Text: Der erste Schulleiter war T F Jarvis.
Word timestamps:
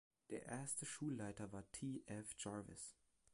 Der 0.31 0.47
erste 0.47 0.87
Schulleiter 0.87 1.51
war 1.51 1.71
T 1.73 2.01
F 2.07 2.31
Jarvis. 2.39 2.95